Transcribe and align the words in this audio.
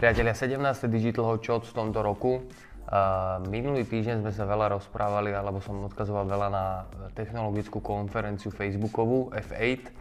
Priatelia, 0.00 0.32
17. 0.32 0.88
Digital 0.88 1.28
Hot 1.28 1.44
Shot 1.44 1.68
v 1.68 1.76
tomto 1.76 2.00
roku. 2.00 2.40
Uh, 2.88 3.36
minulý 3.52 3.84
týždeň 3.84 4.24
sme 4.24 4.32
sa 4.32 4.48
veľa 4.48 4.72
rozprávali, 4.80 5.28
alebo 5.28 5.60
som 5.60 5.76
odkazoval 5.92 6.24
veľa 6.24 6.48
na 6.48 6.88
technologickú 7.12 7.84
konferenciu 7.84 8.48
Facebookovú 8.48 9.28
F8. 9.28 9.92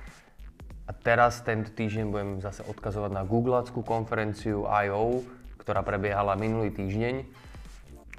A 0.88 0.92
teraz 0.96 1.44
tento 1.44 1.76
týždeň 1.76 2.06
budem 2.15 2.31
zase 2.40 2.63
odkazovať 2.63 3.12
na 3.12 3.28
Googleackú 3.28 3.83
konferenciu 3.83 4.63
I.O., 4.72 5.20
ktorá 5.60 5.83
prebiehala 5.83 6.40
minulý 6.40 6.72
týždeň. 6.72 7.28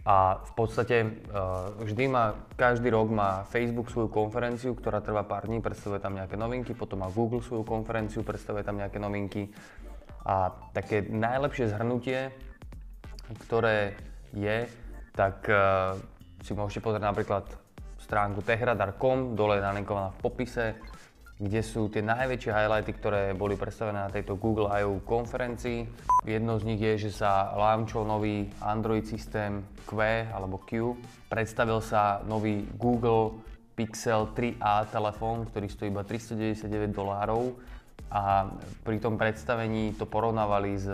A 0.05 0.37
v 0.37 0.53
podstate 0.53 1.09
uh, 1.33 1.81
vždy 1.81 2.13
má, 2.13 2.37
každý 2.61 2.93
rok 2.93 3.09
má 3.09 3.49
Facebook 3.49 3.89
svoju 3.89 4.13
konferenciu, 4.13 4.77
ktorá 4.77 5.01
trvá 5.01 5.25
pár 5.25 5.49
dní, 5.49 5.65
predstavuje 5.65 6.05
tam 6.05 6.13
nejaké 6.13 6.37
novinky, 6.37 6.77
potom 6.77 7.01
má 7.01 7.09
Google 7.09 7.41
svoju 7.41 7.65
konferenciu, 7.65 8.21
predstavuje 8.21 8.69
tam 8.69 8.77
nejaké 8.77 9.01
novinky 9.01 9.49
a 10.25 10.53
také 10.77 11.05
najlepšie 11.09 11.73
zhrnutie, 11.73 12.35
ktoré 13.47 13.97
je, 14.37 14.69
tak 15.17 15.43
uh, 15.49 15.97
si 16.45 16.53
môžete 16.55 16.85
pozrieť 16.85 17.05
napríklad 17.05 17.45
stránku 18.01 18.43
tehradar.com, 18.43 19.39
dole 19.39 19.61
je 19.61 19.67
nalinkovaná 19.67 20.11
v 20.17 20.19
popise, 20.19 20.67
kde 21.41 21.65
sú 21.65 21.89
tie 21.89 22.05
najväčšie 22.05 22.53
highlighty, 22.53 22.93
ktoré 22.93 23.33
boli 23.33 23.57
predstavené 23.57 24.05
na 24.05 24.13
tejto 24.13 24.37
Google 24.37 24.69
I.O. 24.77 25.01
konferencii. 25.01 25.89
Jedno 26.29 26.61
z 26.61 26.69
nich 26.69 26.81
je, 26.85 27.09
že 27.09 27.25
sa 27.25 27.57
launchol 27.57 28.05
nový 28.05 28.53
Android 28.61 29.09
systém 29.09 29.65
Q 29.89 29.97
alebo 30.29 30.61
Q. 30.69 31.01
Predstavil 31.33 31.81
sa 31.81 32.21
nový 32.29 32.69
Google 32.77 33.41
Pixel 33.73 34.37
3a 34.37 34.93
telefón, 34.93 35.49
ktorý 35.49 35.67
stojí 35.73 35.89
iba 35.89 36.05
399 36.05 36.93
dolárov 36.93 37.57
a 38.11 38.51
pri 38.83 38.99
tom 38.99 39.15
predstavení 39.15 39.95
to 39.95 40.03
porovnávali 40.03 40.75
s, 40.75 40.91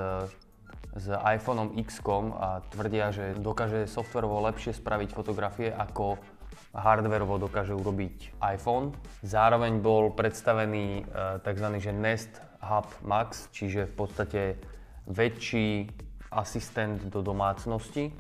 s 0.93 1.07
iPhoneom 1.09 1.81
X 1.81 2.05
a 2.37 2.61
tvrdia, 2.69 3.09
že 3.09 3.33
dokáže 3.41 3.89
softverovo 3.89 4.45
lepšie 4.45 4.77
spraviť 4.77 5.09
fotografie 5.17 5.73
ako 5.73 6.21
hardverovo 6.77 7.41
dokáže 7.41 7.73
urobiť 7.73 8.37
iPhone. 8.53 8.93
Zároveň 9.25 9.81
bol 9.81 10.13
predstavený 10.13 11.03
e, 11.03 11.41
tzv. 11.41 11.67
Že 11.81 11.93
Nest 11.97 12.33
Hub 12.61 12.89
Max, 13.01 13.49
čiže 13.49 13.89
v 13.89 13.95
podstate 13.97 14.43
väčší 15.09 15.89
asistent 16.29 17.01
do 17.09 17.25
domácnosti. 17.25 18.13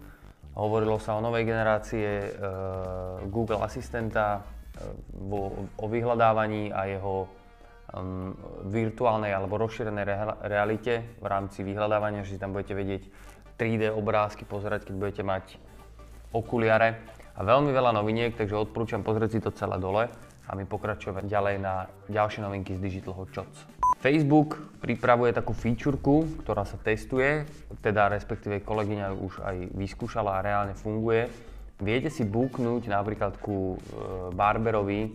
Hovorilo 0.56 0.96
sa 0.96 1.20
o 1.20 1.24
novej 1.24 1.44
generácie 1.44 2.08
e, 2.08 2.28
Google 3.28 3.60
asistenta, 3.60 4.40
e, 4.40 4.88
o 5.76 5.86
vyhľadávaní 5.86 6.72
a 6.72 6.88
jeho 6.88 7.28
virtuálnej 8.66 9.30
alebo 9.30 9.56
rozšírenej 9.56 10.04
re- 10.04 10.38
realite 10.50 10.92
v 11.22 11.26
rámci 11.26 11.62
vyhľadávania, 11.62 12.26
že 12.26 12.36
si 12.36 12.42
tam 12.42 12.52
budete 12.52 12.74
vedieť 12.74 13.02
3D 13.56 13.88
obrázky 13.94 14.44
pozerať, 14.44 14.90
keď 14.90 14.94
budete 14.98 15.22
mať 15.24 15.44
okuliare 16.34 17.00
a 17.36 17.40
veľmi 17.40 17.70
veľa 17.72 17.96
noviniek, 17.96 18.36
takže 18.36 18.58
odporúčam 18.58 19.00
pozrieť 19.00 19.38
si 19.38 19.40
to 19.40 19.54
celé 19.54 19.80
dole 19.80 20.10
a 20.46 20.50
my 20.54 20.64
pokračujeme 20.66 21.26
ďalej 21.26 21.56
na 21.58 21.90
ďalšie 22.06 22.44
novinky 22.44 22.76
z 22.76 22.80
Digital 22.82 23.16
Hot 23.18 23.30
Shots. 23.34 23.58
Facebook 23.98 24.60
pripravuje 24.78 25.34
takú 25.34 25.56
featureku, 25.56 26.26
ktorá 26.44 26.62
sa 26.62 26.78
testuje, 26.78 27.48
teda 27.82 28.12
respektíve 28.12 28.62
kolegyňa 28.62 29.06
už 29.16 29.42
aj 29.42 29.56
vyskúšala 29.74 30.38
a 30.38 30.44
reálne 30.44 30.74
funguje. 30.76 31.26
Viete 31.82 32.08
si 32.08 32.24
booknúť 32.24 32.88
napríklad 32.88 33.36
ku 33.40 33.76
e, 33.76 33.78
barberovi 34.32 35.12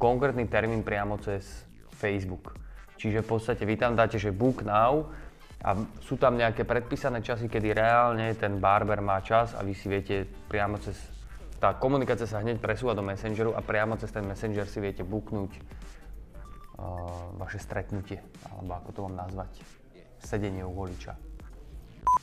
konkrétny 0.00 0.48
termín 0.48 0.82
priamo 0.82 1.20
cez 1.20 1.69
Facebook. 2.00 2.56
Čiže 2.96 3.20
v 3.20 3.28
podstate 3.28 3.68
vy 3.68 3.76
tam 3.76 3.92
dáte, 3.92 4.16
že 4.16 4.32
book 4.32 4.64
now 4.64 5.08
a 5.60 5.76
sú 6.00 6.16
tam 6.16 6.40
nejaké 6.40 6.64
predpísané 6.64 7.20
časy, 7.20 7.48
kedy 7.48 7.76
reálne 7.76 8.32
ten 8.36 8.56
barber 8.56 9.04
má 9.04 9.20
čas 9.20 9.52
a 9.52 9.60
vy 9.60 9.76
si 9.76 9.92
viete 9.92 10.24
priamo 10.48 10.80
cez... 10.80 10.96
Tá 11.60 11.76
komunikácia 11.76 12.24
sa 12.24 12.40
hneď 12.40 12.56
presúva 12.56 12.96
do 12.96 13.04
Messengeru 13.04 13.52
a 13.52 13.60
priamo 13.60 14.00
cez 14.00 14.08
ten 14.08 14.24
Messenger 14.24 14.64
si 14.64 14.80
viete 14.80 15.04
booknúť 15.04 15.52
uh, 15.52 17.36
vaše 17.36 17.60
stretnutie, 17.60 18.24
alebo 18.48 18.80
ako 18.80 18.88
to 18.96 19.00
mám 19.04 19.28
nazvať, 19.28 19.60
sedenie 20.24 20.64
u 20.64 20.72
voliča. 20.72 21.20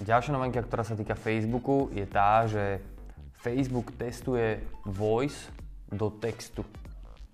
Ďalšia 0.01 0.33
novinka, 0.33 0.65
ktorá 0.65 0.81
sa 0.81 0.97
týka 0.97 1.13
Facebooku, 1.13 1.93
je 1.93 2.05
tá, 2.09 2.49
že 2.49 2.81
Facebook 3.37 3.93
testuje 3.93 4.61
voice 4.85 5.53
do 5.93 6.09
textu 6.09 6.65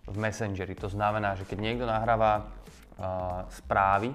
v 0.08 0.18
Messengeri. 0.20 0.76
To 0.80 0.92
znamená, 0.92 1.36
že 1.40 1.48
keď 1.48 1.58
niekto 1.64 1.86
nahráva 1.88 2.44
uh, 2.44 3.48
správy 3.52 4.12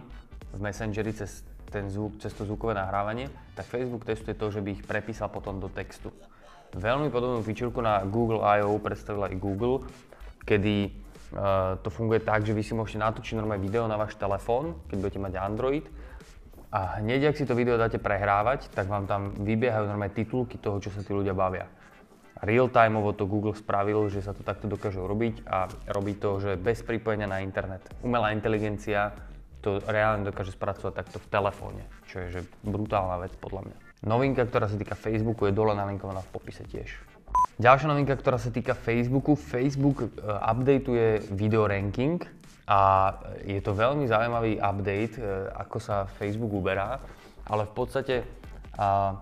v 0.53 0.61
Messengeri 0.61 1.13
cez, 1.17 1.45
ten 1.73 1.89
zvuk, 1.89 2.21
cez 2.21 2.33
to 2.37 2.45
zvukové 2.45 2.77
nahrávanie, 2.77 3.33
tak 3.57 3.69
Facebook 3.69 4.05
testuje 4.05 4.37
to, 4.37 4.53
že 4.53 4.61
by 4.61 4.69
ich 4.77 4.83
prepísal 4.85 5.33
potom 5.33 5.57
do 5.61 5.69
textu. 5.73 6.13
Veľmi 6.77 7.09
podobnú 7.09 7.41
featurku 7.41 7.81
na 7.81 8.05
Google 8.05 8.45
I.O. 8.45 8.77
predstavila 8.77 9.33
aj 9.33 9.41
Google, 9.41 9.89
kedy 10.45 10.93
uh, 11.33 11.81
to 11.81 11.89
funguje 11.89 12.21
tak, 12.21 12.45
že 12.45 12.53
vy 12.53 12.61
si 12.61 12.77
môžete 12.77 13.01
natočiť 13.01 13.41
normálne 13.41 13.65
video 13.65 13.89
na 13.89 13.97
váš 13.97 14.17
telefón, 14.21 14.77
keď 14.93 14.97
budete 15.01 15.21
mať 15.25 15.33
Android 15.41 15.85
a 16.69 17.01
hneď, 17.01 17.33
ak 17.33 17.41
si 17.41 17.49
to 17.49 17.57
video 17.57 17.81
dáte 17.81 17.97
prehrávať, 17.97 18.69
tak 18.77 18.93
vám 18.93 19.09
tam 19.09 19.33
vybiehajú 19.41 19.89
normálne 19.89 20.13
titulky 20.13 20.61
toho, 20.61 20.77
čo 20.85 20.93
sa 20.93 21.01
tí 21.01 21.17
ľudia 21.17 21.33
bavia 21.33 21.65
real-timeovo 22.43 23.15
to 23.15 23.27
Google 23.27 23.55
spravil, 23.55 24.07
že 24.11 24.23
sa 24.23 24.35
to 24.35 24.47
takto 24.47 24.71
dokáže 24.71 24.99
robiť 24.99 25.47
a 25.49 25.67
robí 25.91 26.15
to, 26.19 26.39
že 26.39 26.55
bez 26.59 26.83
pripojenia 26.87 27.27
na 27.27 27.43
internet. 27.43 27.83
Umelá 28.03 28.31
inteligencia 28.31 29.15
to 29.59 29.83
reálne 29.91 30.23
dokáže 30.23 30.55
spracovať 30.55 30.93
takto 30.95 31.19
v 31.19 31.27
telefóne, 31.29 31.83
čo 32.07 32.23
je 32.23 32.27
že 32.39 32.41
brutálna 32.63 33.19
vec 33.19 33.35
podľa 33.43 33.71
mňa. 33.71 33.77
Novinka, 34.07 34.47
ktorá 34.47 34.71
sa 34.71 34.79
týka 34.79 34.95
Facebooku, 34.95 35.51
je 35.51 35.57
dole 35.57 35.75
nalinkovaná 35.75 36.23
v 36.23 36.31
popise 36.31 36.63
tiež. 36.63 36.95
Ďalšia 37.59 37.91
novinka, 37.91 38.15
ktorá 38.15 38.39
sa 38.39 38.55
týka 38.55 38.79
Facebooku, 38.79 39.35
Facebook 39.35 40.07
uh, 40.07 40.39
updateuje 40.47 41.35
video 41.35 41.67
ranking 41.67 42.23
a 42.71 43.11
je 43.43 43.59
to 43.59 43.75
veľmi 43.75 44.07
zaujímavý 44.07 44.63
update, 44.63 45.19
uh, 45.19 45.51
ako 45.59 45.83
sa 45.83 46.07
Facebook 46.07 46.55
uberá, 46.55 47.03
ale 47.51 47.67
v 47.67 47.73
podstate 47.75 48.15
uh, 48.79 49.19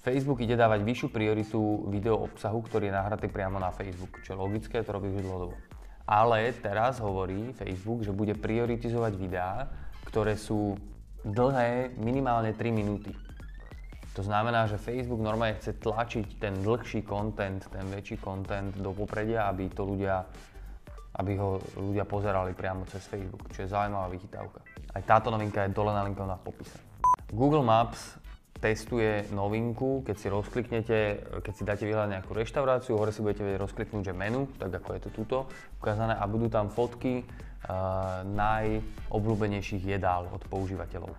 Facebook 0.00 0.40
ide 0.40 0.56
dávať 0.56 0.80
vyššiu 0.80 1.08
prioritu 1.12 1.60
video 1.92 2.24
obsahu, 2.24 2.64
ktorý 2.64 2.88
je 2.88 2.96
nahratý 2.96 3.28
priamo 3.28 3.60
na 3.60 3.68
Facebook, 3.68 4.24
čo 4.24 4.32
je 4.32 4.40
logické, 4.40 4.80
to 4.80 4.96
robí 4.96 5.12
už 5.12 5.20
dlhodobo. 5.20 5.60
Ale 6.08 6.56
teraz 6.56 7.04
hovorí 7.04 7.52
Facebook, 7.52 8.00
že 8.00 8.16
bude 8.16 8.32
prioritizovať 8.32 9.12
videá, 9.20 9.68
ktoré 10.08 10.40
sú 10.40 10.80
dlhé 11.20 11.92
minimálne 12.00 12.56
3 12.56 12.72
minúty. 12.72 13.12
To 14.16 14.24
znamená, 14.24 14.64
že 14.66 14.80
Facebook 14.80 15.20
normálne 15.20 15.60
chce 15.60 15.76
tlačiť 15.76 16.40
ten 16.40 16.56
dlhší 16.64 17.04
content, 17.04 17.60
ten 17.68 17.84
väčší 17.92 18.18
content 18.24 18.72
do 18.80 18.96
popredia, 18.96 19.52
aby 19.52 19.68
to 19.68 19.84
ľudia, 19.84 20.24
aby 21.20 21.36
ho 21.36 21.60
ľudia 21.76 22.08
pozerali 22.08 22.56
priamo 22.56 22.88
cez 22.88 23.04
Facebook, 23.04 23.52
čo 23.52 23.68
je 23.68 23.72
zaujímavá 23.72 24.08
vychytávka. 24.08 24.64
Aj 24.96 25.02
táto 25.04 25.28
novinka 25.28 25.68
je 25.68 25.76
dole 25.76 25.92
nalinkovaná 25.92 26.40
v 26.40 26.44
popise. 26.50 26.80
Google 27.30 27.62
Maps 27.62 28.18
testuje 28.58 29.30
novinku, 29.32 30.02
keď 30.02 30.16
si 30.18 30.26
rozkliknete, 30.28 30.98
keď 31.40 31.52
si 31.54 31.62
dáte 31.64 31.84
vyhľadať 31.86 32.10
nejakú 32.18 32.32
reštauráciu, 32.34 32.98
hore 32.98 33.14
si 33.14 33.24
budete 33.24 33.46
vedieť 33.46 33.62
rozkliknúť, 33.62 34.10
že 34.10 34.14
menu, 34.14 34.50
tak 34.58 34.74
ako 34.82 34.88
je 34.98 35.00
to 35.06 35.10
tuto 35.14 35.38
ukázané 35.80 36.18
a 36.18 36.24
budú 36.28 36.52
tam 36.52 36.68
fotky 36.68 37.24
uh, 37.24 38.20
najobľúbenejších 38.28 39.96
jedál 39.96 40.28
od 40.28 40.44
používateľov. 40.50 41.14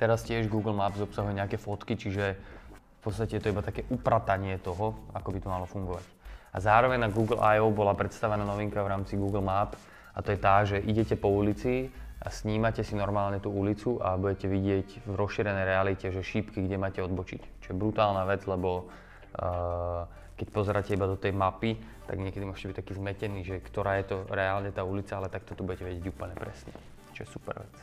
Teraz 0.00 0.24
tiež 0.24 0.48
Google 0.48 0.72
Maps 0.72 0.96
obsahuje 0.96 1.36
nejaké 1.36 1.60
fotky, 1.60 1.92
čiže 1.92 2.40
v 2.72 3.00
podstate 3.04 3.36
je 3.36 3.42
to 3.44 3.52
iba 3.52 3.60
také 3.60 3.84
upratanie 3.92 4.56
toho, 4.56 4.96
ako 5.12 5.28
by 5.28 5.38
to 5.44 5.48
malo 5.52 5.68
fungovať. 5.68 6.06
A 6.50 6.56
zároveň 6.58 7.04
na 7.04 7.12
Google 7.12 7.36
I.O. 7.36 7.68
bola 7.68 7.92
predstavená 7.92 8.42
novinka 8.42 8.80
v 8.80 8.90
rámci 8.96 9.20
Google 9.20 9.44
Map 9.44 9.76
a 10.16 10.18
to 10.24 10.32
je 10.32 10.38
tá, 10.40 10.64
že 10.64 10.80
idete 10.82 11.20
po 11.20 11.28
ulici 11.28 11.92
snímate 12.28 12.84
si 12.84 12.92
normálne 12.92 13.40
tú 13.40 13.48
ulicu 13.48 13.96
a 14.04 14.20
budete 14.20 14.44
vidieť 14.44 15.08
v 15.08 15.14
rozšírenej 15.16 15.64
realite, 15.64 16.12
že 16.12 16.20
šípky, 16.20 16.60
kde 16.68 16.76
máte 16.76 17.00
odbočiť. 17.00 17.64
Čo 17.64 17.72
je 17.72 17.80
brutálna 17.80 18.28
vec, 18.28 18.44
lebo 18.44 18.84
uh, 18.84 20.04
keď 20.36 20.46
pozeráte 20.52 20.92
iba 20.92 21.08
do 21.08 21.16
tej 21.16 21.32
mapy, 21.32 21.80
tak 22.04 22.20
niekedy 22.20 22.44
môžete 22.44 22.76
byť 22.76 22.78
taký 22.84 22.92
zmetený, 23.00 23.40
že 23.40 23.56
ktorá 23.64 23.96
je 24.04 24.12
to 24.12 24.16
reálne 24.28 24.68
tá 24.68 24.84
ulica, 24.84 25.16
ale 25.16 25.32
takto 25.32 25.56
tu 25.56 25.64
budete 25.64 25.88
vedieť 25.88 26.12
úplne 26.12 26.36
presne. 26.36 26.76
Čo 27.16 27.24
je 27.24 27.28
super 27.32 27.56
vec. 27.56 27.74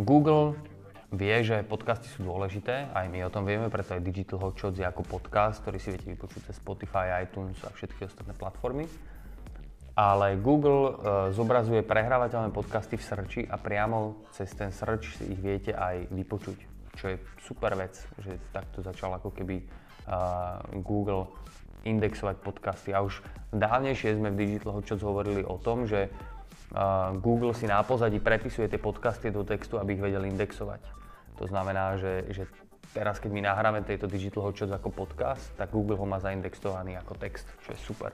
Google 0.00 0.56
vie, 1.12 1.36
že 1.44 1.60
podcasty 1.60 2.08
sú 2.08 2.24
dôležité, 2.24 2.88
aj 2.96 3.04
my 3.12 3.28
o 3.28 3.32
tom 3.32 3.44
vieme, 3.44 3.68
preto 3.68 3.92
aj 3.92 4.00
Digital 4.00 4.40
Hot 4.40 4.56
Shots 4.56 4.80
je 4.80 4.88
ako 4.88 5.04
podcast, 5.04 5.60
ktorý 5.60 5.76
si 5.76 5.92
viete 5.92 6.08
vypočuť 6.08 6.48
cez 6.48 6.56
Spotify, 6.56 7.20
iTunes 7.20 7.60
a 7.60 7.68
všetky 7.68 8.08
ostatné 8.08 8.32
platformy 8.32 8.88
ale 9.92 10.40
Google 10.40 10.82
uh, 10.88 10.94
zobrazuje 11.36 11.84
prehrávateľné 11.84 12.48
podcasty 12.48 12.96
v 12.96 13.04
searchi 13.04 13.42
a 13.44 13.60
priamo 13.60 14.24
cez 14.32 14.48
ten 14.56 14.72
search 14.72 15.20
si 15.20 15.28
ich 15.28 15.40
viete 15.40 15.76
aj 15.76 16.08
vypočuť, 16.08 16.58
čo 16.96 17.12
je 17.12 17.16
super 17.44 17.76
vec, 17.76 17.92
že 18.24 18.40
takto 18.56 18.80
začal 18.80 19.12
ako 19.20 19.36
keby 19.36 19.60
uh, 19.60 20.64
Google 20.80 21.28
indexovať 21.84 22.40
podcasty. 22.40 22.96
A 22.96 23.04
už 23.04 23.20
dávnejšie 23.52 24.16
sme 24.16 24.32
v 24.32 24.40
Digital 24.40 24.80
Hotshots 24.80 25.04
hovorili 25.04 25.44
o 25.44 25.60
tom, 25.60 25.84
že 25.84 26.08
uh, 26.08 27.12
Google 27.20 27.52
si 27.52 27.68
na 27.68 27.84
pozadí 27.84 28.16
prepisuje 28.16 28.72
tie 28.72 28.80
podcasty 28.80 29.28
do 29.28 29.44
textu, 29.44 29.76
aby 29.76 29.98
ich 29.98 30.04
vedel 30.04 30.24
indexovať. 30.24 30.80
To 31.36 31.44
znamená, 31.44 32.00
že, 32.00 32.32
že 32.32 32.48
teraz, 32.96 33.20
keď 33.20 33.28
my 33.28 33.40
nahráme 33.44 33.84
tejto 33.84 34.08
Digital 34.08 34.46
Hot 34.48 34.56
Shots 34.56 34.72
ako 34.72 34.88
podcast, 34.88 35.52
tak 35.58 35.68
Google 35.68 36.00
ho 36.00 36.06
má 36.08 36.16
zaindexovaný 36.16 36.96
ako 36.96 37.18
text, 37.18 37.44
čo 37.66 37.76
je 37.76 37.80
super. 37.82 38.12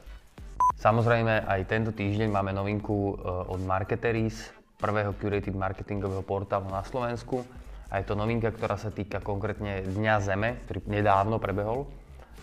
Samozrejme, 0.78 1.42
aj 1.42 1.66
tento 1.66 1.90
týždeň 1.90 2.30
máme 2.30 2.54
novinku 2.54 3.18
eh, 3.18 3.50
od 3.50 3.58
Marketeries, 3.66 4.54
prvého 4.78 5.10
curated 5.18 5.58
marketingového 5.58 6.22
portálu 6.22 6.70
na 6.70 6.86
Slovensku. 6.86 7.42
A 7.90 7.98
je 7.98 8.06
to 8.06 8.14
novinka, 8.14 8.54
ktorá 8.54 8.78
sa 8.78 8.94
týka 8.94 9.18
konkrétne 9.18 9.82
Dňa 9.82 10.14
Zeme, 10.22 10.62
ktorý 10.68 10.86
nedávno 10.86 11.42
prebehol. 11.42 11.90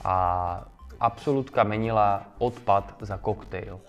A 0.04 0.16
absolútka 1.00 1.64
menila 1.64 2.36
odpad 2.44 3.00
za 3.00 3.16
koktejl. 3.16 3.80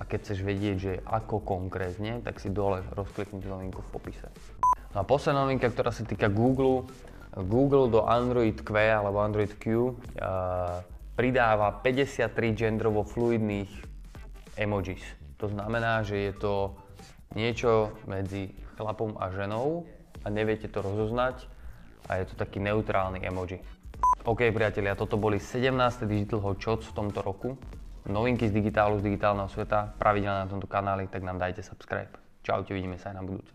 A 0.00 0.08
keď 0.08 0.18
chceš 0.24 0.40
vedieť, 0.40 0.76
že 0.80 0.92
ako 1.04 1.44
konkrétne, 1.44 2.24
tak 2.24 2.40
si 2.40 2.48
dole 2.48 2.80
rozkliknite 2.96 3.44
novinku 3.44 3.84
v 3.84 3.92
popise. 3.92 4.32
No 4.96 5.02
a 5.02 5.04
posledná 5.04 5.44
novinka, 5.44 5.68
ktorá 5.68 5.92
sa 5.92 6.08
týka 6.08 6.32
Google, 6.32 6.88
Google 7.36 7.92
do 7.92 8.08
Android 8.08 8.56
Q 8.56 8.72
alebo 8.72 9.20
Android 9.20 9.52
Q 9.60 9.92
uh, 9.92 10.80
pridáva 11.14 11.70
53 11.84 12.32
gendrovo 12.56 13.04
fluidných 13.04 13.68
emojis. 14.56 15.02
To 15.40 15.50
znamená, 15.50 16.06
že 16.06 16.30
je 16.30 16.32
to 16.38 16.54
niečo 17.34 17.92
medzi 18.06 18.52
chlapom 18.78 19.16
a 19.18 19.28
ženou 19.32 19.84
a 20.22 20.26
neviete 20.30 20.68
to 20.70 20.80
rozoznať 20.80 21.48
a 22.08 22.22
je 22.22 22.24
to 22.30 22.34
taký 22.38 22.62
neutrálny 22.62 23.24
emoji. 23.24 23.60
OK 24.22 24.54
priatelia, 24.54 24.94
toto 24.94 25.18
boli 25.18 25.42
17. 25.42 26.06
Digital 26.06 26.38
Hot 26.46 26.62
Shots 26.62 26.86
v 26.90 26.94
tomto 26.94 27.20
roku. 27.26 27.58
Novinky 28.06 28.50
z 28.50 28.54
digitálu, 28.54 28.98
z 28.98 29.14
digitálneho 29.14 29.46
sveta, 29.46 29.94
pravidelne 29.98 30.46
na 30.46 30.50
tomto 30.50 30.66
kanáli, 30.66 31.06
tak 31.06 31.22
nám 31.22 31.38
dajte 31.38 31.62
subscribe. 31.62 32.10
Čaute, 32.42 32.74
vidíme 32.74 32.98
sa 32.98 33.14
aj 33.14 33.16
na 33.18 33.22
budúce. 33.22 33.54